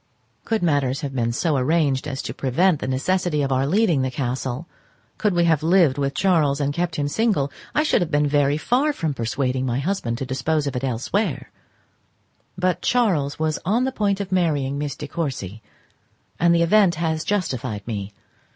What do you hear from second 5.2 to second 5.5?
we